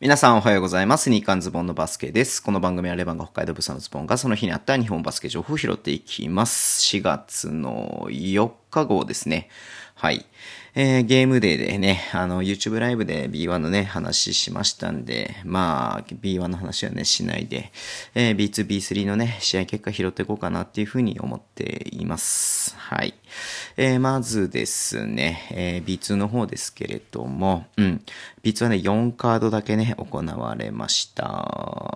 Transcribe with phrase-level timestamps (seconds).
[0.00, 1.10] 皆さんおはようございます。
[1.10, 2.40] ニーカンズボンのバスケです。
[2.40, 6.80] この番組はレバンが北海道ブサのズボンがその日にあった日本バスケ情報を拾っていきます。
[6.96, 9.48] 4月の4日号ですね。
[9.96, 10.24] はい。
[10.80, 17.72] えー、ゲームデーでね、あの、YouTube ライブで B1 のね、話しましたんで、まあ、B1 の話はね、しないで、
[18.14, 22.76] えー、B2、B3 のね、試合結果拾っていこうかなっていうふうに思っています。
[22.78, 23.14] はい。
[23.76, 28.04] えー、まずですね、えー、B2 の方ですけれども、うん。
[28.44, 31.24] B2 はね、4カードだけね、行われました。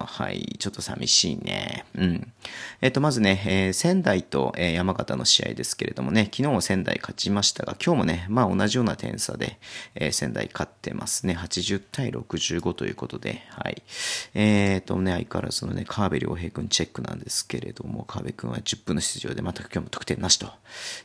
[0.09, 0.57] はい。
[0.59, 1.85] ちょっと寂しいね。
[1.95, 2.33] うん。
[2.81, 9.59] えっ、と、まずね、えー仙台と、えー山形の試合ですけれどもね、昨日も仙台勝ちましたが、今日もね、まあ同じような点差で、
[9.95, 11.35] えー仙台勝ってますね。
[11.35, 13.83] 80対65ということで、はい。
[14.35, 20.49] えっ、とね、相変わらずのね、川辺良平君チェックなんですけれども、川辺君は10分の出場で、全く今日も得点なしと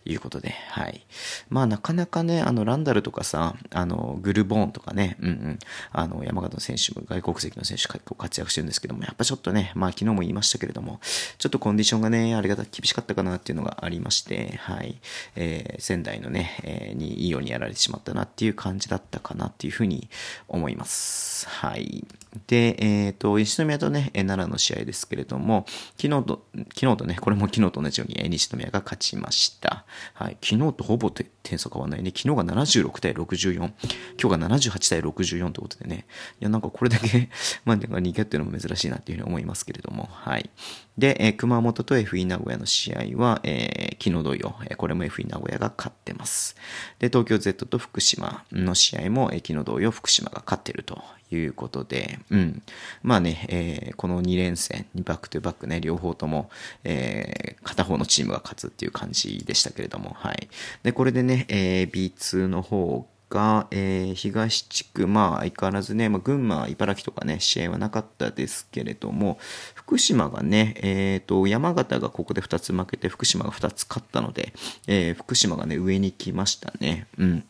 [0.06, 1.06] いうことで、はい。
[1.50, 5.60] まあなかなかね、あの、ランダルとかさ、あの、グルボーンとかね、うんうん、
[5.92, 11.00] あの、山形の選手も外国籍の選手結構活躍してるんですけども、やっぱちょっとね、まあ昨日も言いましたけれども、
[11.38, 15.00] ちょっとコンディションがね、あれが厳しかったかなっていうのがありまして、はい。
[15.36, 20.10] えー仙台のね、えーにいいようにやられてしまったなっていう感じだったかなっていうふうに
[20.48, 21.48] 思います。
[21.48, 22.06] はい。
[22.46, 25.66] で、えっ、と、西宮とね、奈良の試合ですけれども、
[26.00, 29.86] 昨日と、昨日とね、これも昨日と同じように、西宮が勝ちました。
[30.14, 30.38] はい。
[30.42, 32.12] 昨日とほぼ点差変わらないね。
[32.16, 33.72] 昨日が76対64、今
[34.18, 36.06] 日が78対64ということでね、
[36.40, 37.30] いや、なんかこれだけ、
[37.66, 40.50] まあ、なんか逃げっていうのも珍しいなっていうふうに思いますけれども、はい。
[40.98, 46.56] で、えー熊本と FE 名古屋の試合は、えー昨日同様、えーこれも FE 名古屋が勝ってます。
[47.00, 52.62] で、東京 Z と福島の試合も、えー昨日同様、福島が勝ってるということで、うん。
[53.04, 56.50] まあね、えーこの2連戦、バックトゥバックね、両方とも、
[56.84, 60.48] えー片方のチームが勝つっていう感じでしたけれども、はい。
[60.84, 69.38] で、これでね、えー B2 の方が、えー東地区、まあ相変わらずね、まあ、群馬、茨城とかね、試合はなかったですけれども、
[69.74, 74.54] 福島がね、えっ、と、山形がここで2つ負けて、福島が2つ勝ったので、
[74.88, 77.08] えー福島がね、上に来ましたね。
[77.18, 77.44] うん。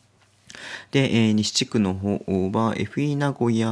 [0.90, 2.10] で、えー西地区の方
[2.52, 3.68] は FE 名古屋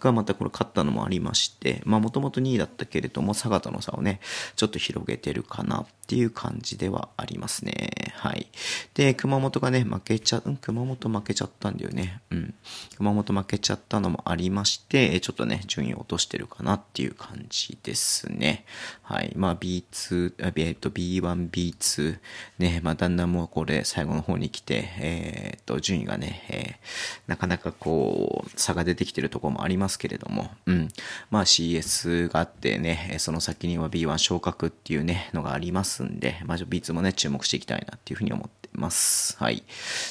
[0.00, 4.20] がまたこれ勝ったのもありまして、まあもともと2位だったけれども、佐賀との差をね、
[4.56, 7.90] ちょっと広げてるかなっていう感じではありますね。
[8.14, 8.46] はい。
[8.94, 12.20] で、熊本がね、負けちゃ、うん、熊本負けちゃったんだよね。
[12.30, 12.54] うん。
[12.96, 18.64] 熊本負けちゃったのもありまして、ちょっとね、順位を落としてるかなっていう感じですね。
[19.02, 19.32] はい。
[19.36, 22.18] まあ B2、えっと B1、B2、
[22.58, 30.88] ね、まあだんだんもうこれ最後の方に来て、えーっと、順位がね、えーなかなかこう、差が出てきてるところもありますけれども、うん。
[31.30, 39.36] まあ CS があってね、その先には B1 昇格っていうね、のがありますんで、まあ B2 もね、注目していきたいなっていうふうに思ってます。
[39.38, 39.64] はい。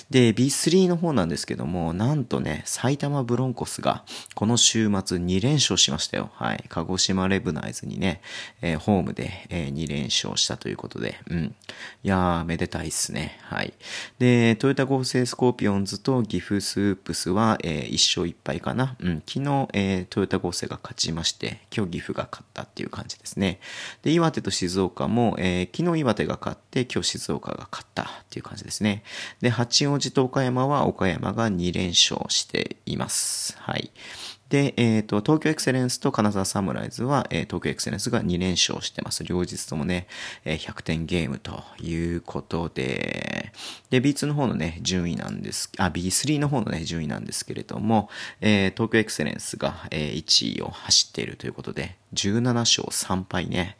[0.10, 6.32] で、B3 の方なんですけども、なんとね、埼玉ブロンコスが、この週末2連勝しましたよ。
[6.34, 6.66] はい。
[6.68, 8.22] 鹿児島レブナイズにね、
[8.62, 11.56] えーホームで、えー2連勝したということで、うん。
[12.04, 13.40] いやー、めでたいっすね。
[13.44, 13.74] はい。
[14.20, 18.96] で、トヨタ合成スコーピオンズと岐阜スープスは、えー1勝1敗かな。
[19.00, 19.24] うん。
[19.28, 23.60] 昨日、えートヨタ合成が勝ちまして、今日岐阜が勝ったっていう感じですね。
[24.02, 29.04] で、岩手と静岡も、えー昨日岩手が勝って、今日静岡が勝ったっていう感じですね。
[29.42, 33.56] で、八王子と岡山は岡山が2連勝しています。
[33.60, 33.92] はい。
[34.50, 39.24] で、えっ、と、東京エクセレンスと金沢サムライズは、えー東京エクセレンスが2連勝してます。
[39.24, 40.08] 両日ともね、
[40.44, 43.52] えー100点ゲームということで、
[43.90, 53.78] で、B2 の方のね、順位なんです、あ、B3 の方のね、順位なんですけれども、えー東京エクセレンスが、えー1位を走っているということで、17勝3敗ね。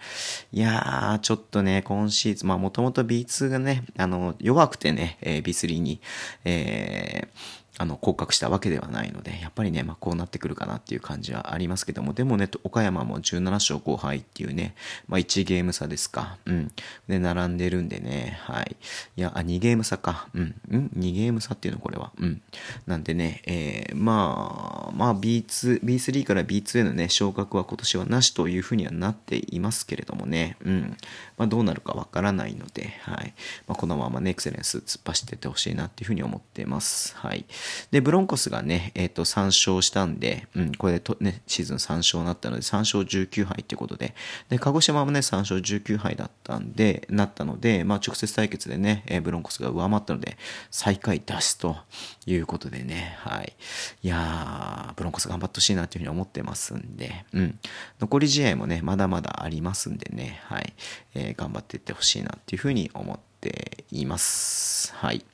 [0.52, 6.02] いやー、ちょっとね、今シーズン、まあ、もともと B2 がね、あの、弱くてね、えー B3 に、
[6.44, 14.76] えーあの、降格したわけではないので、やっぱりね、まあ、こうなってくるかなっていう感じはありますけども、でもね、岡山も17勝5敗っていうね、
[15.08, 16.38] まあ、1ゲーム差ですか。
[16.46, 16.72] うん。
[17.08, 18.76] で、並んでるんでね、はい。
[19.18, 20.28] いや、あ、2ゲーム差か。
[20.34, 20.44] うん。
[20.72, 22.12] ん ?2 ゲーム差っていうのこれは。
[22.18, 22.42] うん。
[22.88, 30.98] なんでね、えー、まあ、まあ、B2、B3 から B2 へのね、昇格は今年はなしというふうにはなっていますけれどもね、うん。
[31.38, 33.34] まあ、どうなるかわからないので、はい。
[33.68, 37.16] まあ、このままね、エクセレンス突っ走ってってほしいなっていうふうに思ってます。
[37.18, 37.46] はい。
[37.92, 44.16] で、ブロンコスがね、えっ、と、3勝したんで、うん、これでとね、シーズン3勝になったので、3勝19敗っていうことで、
[44.50, 50.38] で、鹿児島もね、3勝19敗だったんで、なったので、まあ、直接対決でね、えーブロンコスが上回ったので、
[50.70, 51.78] 最下位脱出と
[52.26, 53.56] いうことでね、はい。
[54.04, 57.60] いやー、ブロンコス頑張ってほしいなというふうに思ってますんで、うん。
[58.00, 60.74] 残り試合もね、まだまだありますんでね、はい。
[61.16, 64.94] えー頑張っていってほしいなっていうふうに思っています。
[64.96, 65.26] はい。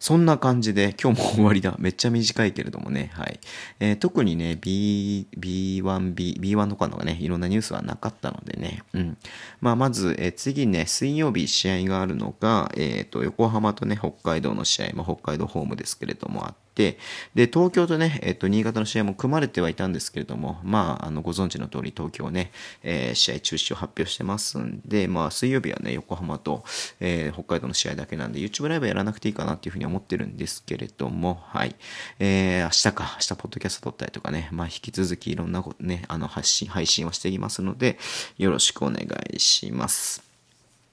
[0.00, 1.76] そんな感じで、今日も終わりだ。
[1.78, 3.10] めっちゃ短いけれどもね。
[3.12, 3.38] はい。
[3.80, 8.82] えー、特にね、B、B1、B、B1 とかのね、いろんなニュースはなかったのでね。
[8.94, 9.18] うん。
[9.60, 16.98] まあ、まず、えー、次ね、水曜日試合があるのが、えっ、ー、と、横浜とね、北海道の試合、まあ、北海道ホームですけれどもあって、で、
[17.34, 22.52] 東京とね、えっ、と、新潟の試合も組まれてはいたんですけれども、まあ、あの、ご存知の通り東京ね、
[22.82, 26.64] え試合中止を発表してますんで、まあ、水曜日はね、横浜と、
[27.00, 31.74] え北海道の試合だけなんで、YouTube ライブやらなくていいかなっていうふうに思ってるんですけれども、はい。
[32.18, 37.98] えー、明日か、明日ポッドキャスト撮ったりとかね、まあ、引き続きいろんなことね、あの、発信、配信をしていきますので、
[38.38, 40.22] よろしくお願いします。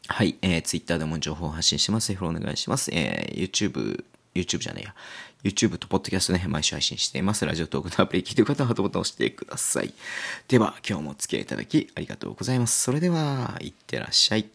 [0.09, 2.13] はい、えー、Twitter でも情報を発信します。
[2.13, 2.89] フォローお願いします。
[2.93, 4.03] えー、YouTube、
[4.37, 4.95] YouTube じゃねえや。
[5.43, 7.45] YouTube と Podcast ね、毎週配信しています。
[7.45, 9.93] ラジオトークのアプリ聞いてる方はハートボタンを押してください。
[10.47, 12.81] では、今日もお付き合いいただきありがとうございます。
[12.81, 14.49] それでは、いってらっしゃい。